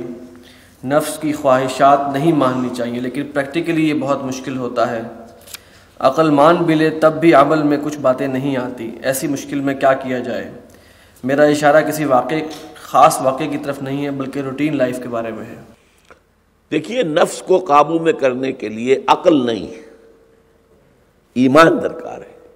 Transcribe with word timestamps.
نفس 0.88 1.18
کی 1.20 1.34
خواہشات 1.34 2.00
نہیں 2.14 2.32
ماننی 2.32 2.70
چاہیے، 2.76 3.00
لیکن 3.00 3.24
پریکٹیکلی 3.34 3.90
یہ 3.90 3.94
بہت 3.94 4.24
مشکل 4.24 4.58
ہوتا 4.58 4.92
ہے۔ 4.92 5.02
عقل 6.00 6.30
مان 6.30 6.56
بھی 6.56 6.76
لے، 6.76 6.90
تب 6.90 7.14
بھی 7.14 7.34
عمل 7.34 7.64
میں 7.64 7.78
کچھ 7.84 7.98
باتیں 7.98 8.28
نہیں 8.28 8.58
آتی۔ 8.58 8.92
ایسی 9.04 9.28
مشکل 9.28 9.60
میں 9.60 9.74
کیا 9.74 9.94
کیا 9.94 10.20
جائے؟ 10.20 10.52
میرا 11.24 11.44
اشارہ 11.44 11.82
کسی 11.82 12.06
واقع 12.06 12.36
خاص 12.94 13.22
واقعے 13.22 13.48
کی 13.48 13.58
طرف 13.58 13.82
نہیں 13.82 14.06
ہے، 14.06 14.12
بلکہ 14.12 14.40
روٹین 14.40 14.78
لائف 14.78 15.04
کے 15.04 15.10
بارے 15.10 15.32
میں 15.32 15.46
ہے۔ 15.46 15.56
دیکھیے، 16.72 17.04
نفس 17.04 17.42
کو 17.42 17.60
قابو 17.60 18.00
میں 18.00 18.14
کرنے 18.14 18.52
کے 18.52 18.70
لیے 18.70 18.98
عقل 19.08 19.46
نہیں 19.46 19.68
ایمان 21.34 21.68
درکار 21.84 22.18
ہے۔ 22.18 22.48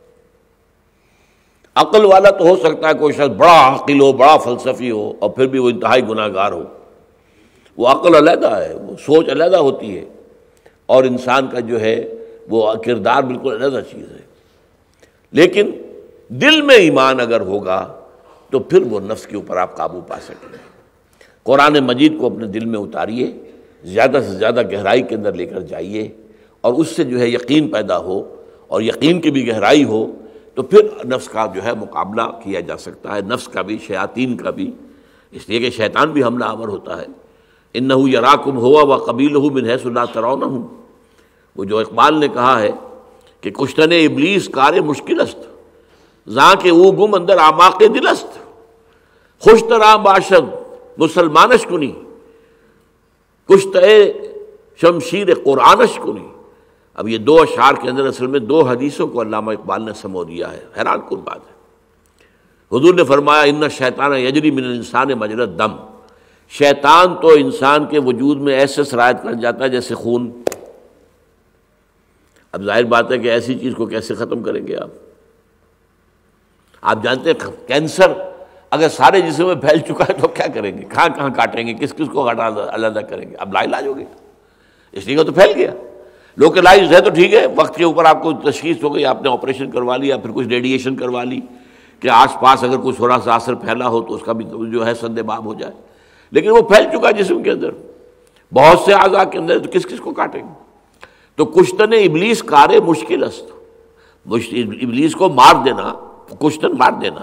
عقل 1.75 2.05
والا 2.05 2.29
تو 2.29 2.47
ہو 2.47 2.55
سکتا 2.55 2.89
ہے 2.89 2.93
کوئی 2.93 3.13
شخص 3.13 3.35
بڑا 3.37 3.75
عقل 3.75 4.01
ہو، 4.01 4.11
بڑا 4.11 4.37
فلسفی 4.37 4.91
ہو، 4.91 5.13
اور 5.19 5.29
پھر 5.29 5.47
بھی 5.47 5.59
وہ 5.59 5.69
انتہائی 5.69 6.01
گناہ 6.09 6.27
گار 6.33 6.51
ہو۔ 6.51 6.63
وہ 7.77 7.87
عقل 7.87 8.15
علیحدہ 8.15 8.55
ہے، 8.55 8.73
وہ 8.73 8.95
سوچ 9.05 9.29
علیحدہ 9.29 9.57
ہوتی 9.57 9.97
ہے، 9.97 10.05
اور 10.85 11.03
انسان 11.03 11.47
کا 11.47 11.59
جو 11.59 11.81
ہے، 11.81 12.13
وہ 12.49 12.73
کردار 12.85 13.23
بالکل 13.23 13.63
علیحدہ 13.63 13.83
چیز 13.91 14.11
ہے۔ 14.11 14.21
لیکن 15.31 15.71
دل 16.29 16.61
میں 16.61 16.75
ایمان 16.75 17.19
اگر 17.19 17.41
ہوگا 17.41 17.93
تو 18.49 18.59
پھر 18.59 18.81
وہ 18.81 18.99
نفس 18.99 19.27
کے 19.27 19.35
اوپر 19.35 19.57
آپ 19.57 19.77
قابو 19.77 20.01
پا 20.01 20.19
سکیں۔ 20.19 20.49
گے 20.51 20.57
قرآن 21.43 21.73
مجید 21.73 22.19
کو 22.19 22.25
اپنے 22.25 22.47
دل 22.47 22.65
میں 22.65 22.79
اتاریے، 22.79 23.33
زیادہ 23.83 24.19
سے 24.27 24.35
زیادہ 24.35 24.61
گہرائی 24.71 25.01
کے 25.01 25.15
اندر 25.15 25.33
لے 25.33 25.45
کر 25.45 25.61
جائیے 25.61 26.09
اور 26.61 26.73
اس 26.73 26.87
سے 26.87 27.03
جو 27.03 27.19
ہے 27.19 27.29
یقین 27.29 27.67
پیدا 27.67 27.97
ہو 27.97 28.35
اور 28.67 28.81
یقین 28.81 29.21
کی 29.21 29.31
بھی 29.31 29.47
گہرائی 29.47 29.83
ہو 29.83 30.11
تو 30.53 30.63
پھر 30.63 31.05
نفس 31.05 31.27
کا 31.27 31.45
جو 31.55 31.63
ہے 31.63 31.73
مقابلہ 31.73 32.21
کیا 32.43 32.59
جا 32.59 32.77
سکتا 32.77 33.15
ہے، 33.15 33.21
نفس 33.21 33.47
کا 33.47 33.61
بھی، 33.61 33.77
شیاطین 33.87 34.37
کا 34.37 34.49
بھی۔ 34.49 34.71
اس 35.31 35.49
لیے 35.49 35.59
کہ 35.59 35.69
شیطان 35.69 36.11
بھی 36.11 36.23
حملہ 36.23 36.45
آور 36.45 36.67
ہوتا 36.67 37.01
ہے۔ 37.01 37.05
ان 37.73 37.87
نہ 37.87 37.93
یراکم 37.93 38.57
ہوا 38.57 38.83
و 38.83 38.97
قبیل 38.97 39.35
ہوں 39.35 39.49
من 39.49 39.65
حیث 39.65 39.85
اللہ 39.85 39.99
ترون 40.13 40.43
ہوں 40.43 40.67
وہ 41.55 41.63
جو 41.63 41.77
اقبال 41.77 42.19
نے 42.19 42.27
کہا 42.27 42.61
ہے 42.61 42.71
کہ 43.41 43.49
کشتن 43.51 43.91
ابلیس 43.91 44.49
کار 44.49 44.73
مشکل 44.73 45.21
است 45.21 45.37
زاں 46.29 46.55
کے 46.61 46.69
او 46.69 46.91
گم 46.91 47.13
اندر 47.13 47.37
آماق 47.37 47.79
دلست۔ 47.79 48.36
خوش 49.39 49.63
ترا 49.69 49.95
باشد 49.95 50.55
مسلمانش 50.97 51.65
کنی 51.65 51.91
کشت 53.49 53.77
شمشیر 54.81 55.33
قرآنش 55.43 55.99
کنی 56.03 56.27
اب 56.93 57.07
یہ 57.07 57.17
دو 57.17 57.41
اشعار 57.41 57.73
کے 57.73 57.89
اندر 57.89 58.07
اصل 58.07 58.27
میں 58.27 58.39
دو 58.39 58.61
حدیثوں 58.61 59.07
کو 59.07 59.21
علامہ 59.21 59.51
اقبال 59.51 59.81
نے 59.83 59.93
سمو 59.93 60.23
دیا 60.23 60.53
ہے۔ 60.53 60.65
حیران 60.77 60.99
کن 61.09 61.15
بات 61.15 61.37
ہے۔ 61.37 61.57
حضور 62.77 62.93
نے 62.93 63.03
فرمایا، 63.03 63.41
ان 63.41 63.69
شیطان 63.69 64.13
یجری 64.13 64.51
من 64.51 64.63
انسان 64.63 65.07
مجرت 65.07 65.49
دم 65.59 65.75
شیطان 66.49 67.15
تو 67.21 67.27
انسان 67.27 67.85
کے 67.85 67.99
وجود 67.99 68.37
میں 68.37 68.53
ایسے 68.53 68.83
سرایت 68.83 69.23
کر 69.23 69.33
جاتا 69.33 69.63
ہے 69.63 69.69
جیسے 69.69 69.95
خون۔ 69.95 70.43
اب 72.51 72.63
ظاہر 72.63 72.83
بات 72.83 73.11
ہے 73.11 73.17
کہ 73.17 73.27
ایسی 73.27 73.59
چیز 73.59 73.73
کو 73.77 73.85
کیسے 73.85 74.15
ختم 74.15 74.43
کریں 74.43 74.67
گے 74.67 74.75
آپ؟ 74.75 74.89
آپ 76.81 77.03
جانتے 77.03 77.31
ہیں، 77.31 77.67
کینسر 77.67 78.13
اگر 78.71 78.89
سارے 78.89 79.21
جسم 79.21 79.45
میں 79.45 79.55
پھیل 79.55 79.79
چکا 79.79 80.05
ہے 80.09 80.13
تو 80.13 80.27
کیا 80.27 80.45
کریں 80.53 80.77
گے؟ 80.77 80.83
کہاں 80.83 81.09
کہاں 81.09 81.29
کاٹیں 81.29 81.67
گے؟ 81.67 81.73
کس 81.73 81.93
کس 81.93 82.07
کو 82.11 82.31
ہٹا 82.31 82.47
علیحدہ 82.47 82.99
کریں 82.99 83.29
گے؟ 83.29 83.35
اب 83.35 83.53
لا 83.53 83.61
علاج 83.63 83.87
ہو 83.87 83.97
گیا۔ 83.97 84.05
اس 84.91 85.07
لیے 85.07 85.23
تو 85.23 85.31
پھیل 85.31 85.51
گیا۔ 85.55 85.71
لوکلائز 86.37 86.93
ہے 86.93 87.01
تو 87.01 87.09
ٹھیک 87.09 87.33
ہے، 87.33 87.45
وقت 87.55 87.75
کے 87.75 87.83
اوپر 87.83 88.05
آپ 88.05 88.23
کو 88.23 88.33
تشخیص 88.33 88.83
ہو 88.83 88.95
گئی، 88.95 89.05
آپ 89.05 89.21
نے 89.21 89.29
آپریشن 89.29 89.71
کروا 89.71 89.97
لیا 89.97 90.17
پھر 90.17 90.31
کچھ 90.33 90.47
ریڈیشن 90.47 90.95
کروا 90.95 91.23
لی 91.23 91.39
کہ 91.99 92.09
آس 92.09 92.39
پاس 92.41 92.63
اگر 92.63 92.77
کچھ 92.83 92.95
تھوڑا 92.95 93.19
سا 93.23 93.35
اثر 93.35 93.55
پھیلا 93.55 93.87
ہو 93.87 94.01
تو 94.01 94.13
اس 94.13 94.21
کا 94.21 94.31
بھی 94.31 94.45
جو 94.71 94.85
ہے 94.85 94.93
سندے 94.93 95.23
باب 95.23 95.45
ہو 95.45 95.53
جائے۔ 95.53 95.73
لیکن 96.31 96.49
وہ 96.49 96.61
پھیل 96.61 96.97
چکا 96.97 97.11
جسم 97.11 97.43
کے 97.43 97.51
اندر۔ 97.51 97.69
بہت 98.53 98.79
سے 98.79 98.93
اعضاء 98.93 99.23
کے 99.23 99.37
اندر 99.37 99.59
تو 99.59 99.69
کس 99.73 99.85
کس 99.85 99.99
کو 99.99 100.11
کاٹیں 100.11 100.43
گے؟ 100.43 100.53
تو 101.35 101.45
کشتن 101.45 101.93
ابلیس 101.93 102.43
کارے 102.43 102.79
مشکل 102.79 103.23
است۔ 103.23 103.51
ابلیس 104.25 105.15
کو 105.15 105.29
مار 105.29 105.55
دینا، 105.65 105.93
کشتن 106.39 106.71
مار 106.77 106.91
دینا۔ 106.91 107.19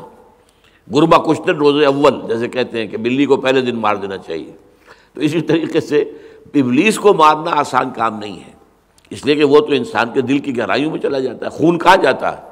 گربا 0.95 1.19
کشتن 1.19 1.56
روز 1.56 1.84
اول، 1.84 2.15
جیسے 2.28 2.49
کہتے 2.49 2.81
ہیں 2.81 2.87
کہ 2.87 2.97
بلی 2.97 3.25
کو 3.25 3.37
پہلے 3.37 3.61
دن 3.61 3.77
مار 3.77 3.97
دینا 3.97 4.17
چاہیے۔ 4.17 4.53
تو 5.15 5.21
اسی 5.21 5.41
طریقے 5.41 5.81
سے 5.81 6.05
ابلیس 6.55 6.99
کو 6.99 7.15
مارنا 7.15 7.50
آسان 7.61 7.91
کام 7.91 8.19
نہیں 8.19 8.37
ہے۔ 8.37 8.53
اس 9.11 9.27
لیے 9.27 9.34
کہ 9.34 9.45
وہ 9.45 9.61
تو 9.61 9.72
انسان 9.72 10.12
کے 10.15 10.21
دل 10.21 10.39
کی 10.39 10.59
گہرائیوں 10.59 10.91
میں 10.91 10.99
چلا 10.99 11.19
جاتا 11.19 11.47
ہے، 11.47 11.50
خون 11.50 11.78
کہاں 11.78 11.97
جاتا 11.97 12.33
ہے؟ 12.33 12.43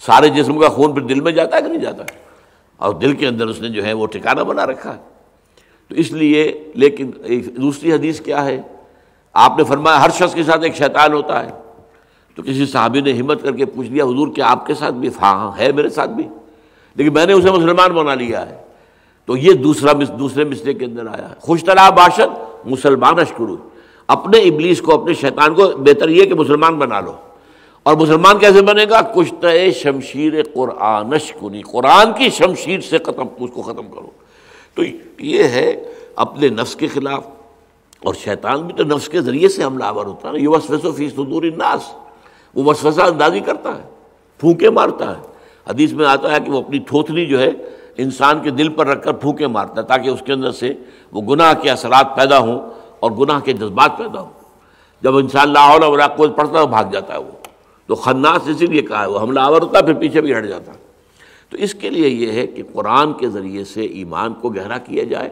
سارے 0.00 0.28
جسم 0.28 0.58
کا 0.58 0.68
خون 0.68 0.92
پھر 0.92 1.02
دل 1.02 1.20
میں 1.20 1.32
جاتا 1.32 1.56
ہے 1.56 1.62
کہ 1.62 1.68
نہیں 1.68 1.80
جاتا؟ 1.80 2.04
اور 2.76 2.94
دل 2.94 3.12
کے 3.12 3.26
اندر 3.26 3.46
اس 3.46 3.60
نے 3.60 3.68
جو 3.68 3.84
ہے 3.84 3.92
وہ 3.92 4.06
ٹھکانہ 4.06 4.40
بنا 4.40 4.66
رکھا 4.66 4.94
ہے۔ 4.94 5.00
تو 5.88 5.94
اس 5.94 6.12
لیے، 6.12 6.64
لیکن 6.74 7.10
دوسری 7.56 7.92
حدیث 7.92 8.20
کیا 8.20 8.44
ہے؟ 8.44 8.62
آپ 9.32 9.58
نے 9.58 9.64
فرمایا، 9.64 10.04
ہر 10.04 10.10
شخص 10.10 10.34
کے 10.34 10.42
ساتھ 10.42 10.64
ایک 10.64 10.76
شیطان 10.76 11.12
ہوتا 11.12 11.44
ہے۔ 11.44 11.50
تو 12.34 12.42
کسی 12.42 12.66
صحابی 12.66 13.00
نے 13.00 13.12
ہمت 13.12 13.42
کر 13.42 13.52
کے 13.52 13.66
پوچھ 13.66 13.88
لیا، 13.88 14.04
حضور 14.04 14.28
کہ 14.28 14.40
آپ 14.40 14.66
کے 14.66 14.74
ساتھ 14.74 14.94
بھی؟ 14.94 15.08
ہاں, 15.22 15.34
ہاں، 15.34 15.52
ہے 15.58 15.72
میرے 15.72 15.88
ساتھ 15.88 16.10
بھی۔ 16.10 16.28
لیکن 16.96 17.12
میں 17.12 17.26
نے 17.26 17.32
اسے 17.32 17.50
مسلمان 17.50 17.92
بنا 17.92 18.14
لیا 18.14 18.50
ہے۔ 18.50 18.56
تو 19.24 19.36
یہ 19.36 19.52
دوسرا 19.52 19.92
دوسرے 20.18 20.44
مسئلے 20.44 20.74
کے 20.74 20.84
اندر 20.84 21.06
آیا۔ 21.06 21.28
ہے 21.28 21.34
خوش 21.40 21.64
طرح 21.64 21.90
باشد، 21.90 22.38
مسلمان 22.64 23.18
اشکرو۔ 23.18 23.56
اپنے 24.08 24.38
ابلیس 24.38 24.80
کو، 24.80 25.00
اپنے 25.00 25.14
شیطان 25.14 25.54
کو 25.54 25.68
بہتر 25.68 26.08
یہ 26.08 26.24
کہ 26.24 26.34
مسلمان 26.34 26.78
بنا 26.78 27.00
لو۔ 27.00 27.12
اور 27.82 27.94
مسلمان 27.94 28.38
کیسے 28.38 28.62
بنے 28.62 28.84
گا؟ 28.90 29.00
کشت 29.00 29.46
شمشیر 29.74 30.32
قرآنش 30.54 31.32
کنی 31.32 31.62
قرآن 31.62 32.12
کی 32.12 32.30
شمشیر 32.30 32.80
سے 32.80 32.98
ختم، 32.98 33.22
اس 33.40 33.50
کو 33.54 33.62
ختم 33.62 33.88
کرو۔ 33.88 34.10
تو 34.74 34.82
یہ 35.18 35.42
ہے 35.42 35.82
اپنے 36.16 36.48
نفس 36.48 36.76
کے 36.76 36.86
خلاف۔ 36.86 37.26
اور 38.04 38.14
شیطان 38.14 38.62
بھی 38.62 38.74
تو 38.74 38.84
نفس 38.84 39.08
کے 39.08 39.20
ذریعے 39.20 39.48
سے 39.48 39.64
حملہ 39.64 39.84
آور 39.84 40.06
ہوتا 40.06 40.30
ہے۔ 40.30 40.38
یہ 40.38 40.48
وسوس 40.48 40.84
و 40.84 40.92
فیس 40.92 41.12
صدور 41.12 41.42
الناس۔ 41.42 41.94
وہ 42.54 42.64
وسوسہ 42.64 43.00
اندازی 43.00 43.40
کرتا 43.40 43.76
ہے، 43.76 43.82
پھونکے 44.38 44.70
مارتا 44.70 45.10
ہے۔ 45.10 45.35
حدیث 45.68 45.92
میں 45.92 46.06
آتا 46.06 46.32
ہے 46.32 46.40
کہ 46.40 46.50
وہ 46.50 46.58
اپنی 46.58 46.78
تھوتنی 46.78 47.26
جو 47.26 47.40
ہے 47.40 47.50
انسان 47.96 48.40
کے 48.40 48.50
دل 48.50 48.68
پر 48.68 48.86
رکھ 48.86 49.04
کر 49.04 49.12
پھونکے 49.12 49.46
مارتا 49.46 49.80
ہے 49.82 49.86
تاکہ 49.86 50.08
اس 50.08 50.22
کے 50.26 50.32
اندر 50.32 50.50
سے 50.50 50.74
وہ 51.12 51.22
گناہ 51.22 51.54
کے 51.62 51.70
اثرات 51.70 52.16
پیدا 52.16 52.38
ہوں 52.38 52.60
اور 53.00 53.10
گناہ 53.10 53.40
کے 53.40 53.52
جذبات 53.52 53.98
پیدا 53.98 54.20
ہوں۔ 54.20 54.30
جب 55.02 55.16
انسان 55.16 55.52
لاہور 55.52 55.82
ولا 55.82 56.06
قوت 56.06 56.36
پڑتا 56.36 56.60
ہے 56.60 56.66
بھاگ 56.66 56.84
جاتا 56.92 57.14
ہے 57.14 57.18
وہ۔ 57.18 57.30
تو 57.86 57.94
خناس 57.94 58.48
اسی 58.48 58.66
لیے 58.66 58.82
کہا 58.82 59.02
ہے، 59.02 59.06
وہ 59.06 59.20
حملہ 59.20 59.40
آور 59.40 59.62
ہوتا 59.62 59.78
ہے، 59.78 59.84
پھر 59.84 59.94
پیچھے 59.94 60.20
بھی 60.20 60.38
ہٹ 60.38 60.44
جاتا 60.44 60.72
ہے۔ 60.72 60.78
تو 61.50 61.56
اس 61.56 61.74
کے 61.74 61.90
لیے 61.90 62.08
یہ 62.08 62.32
ہے 62.32 62.46
کہ 62.46 62.62
قرآن 62.72 63.12
کے 63.12 63.28
ذریعے 63.28 63.64
سے 63.64 63.80
ایمان 63.80 64.34
کو 64.34 64.48
گہرا 64.48 64.78
کیا 64.78 65.04
جائے۔ 65.04 65.30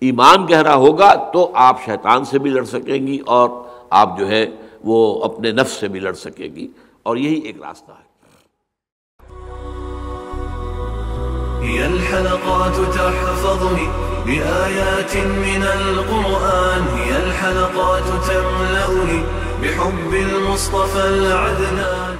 ایمان 0.00 0.46
گہرا 0.50 0.74
ہوگا 0.74 1.30
تو 1.32 1.50
آپ 1.54 1.84
شیطان 1.84 2.24
سے 2.24 2.38
بھی 2.38 2.50
لڑ 2.50 2.64
سکیں 2.64 3.06
گی 3.06 3.18
اور 3.26 3.48
آپ 3.90 4.18
جو 4.18 4.28
ہے 4.28 4.46
وہ 4.84 5.24
اپنے 5.24 5.50
نفس 5.50 5.72
سے 5.72 5.88
بھی 5.88 6.00
لڑ 6.00 6.12
سکے 6.12 6.44
گی۔ 6.44 6.68
اور 7.02 7.16
یہی 7.16 7.38
ایک 7.38 7.62
راستہ 7.62 7.92
ہے۔ 7.92 8.07
هي 11.68 11.86
الحلقات 11.86 12.76
تحفظني 12.94 13.88
بآيات 14.26 15.16
من 15.16 15.62
القرآن. 15.62 16.82
هي 16.96 17.16
الحلقات 17.16 18.02
تملأني 18.28 19.22
بحب 19.62 20.14
المصطفى 20.14 21.04
العدنان. 21.08 22.17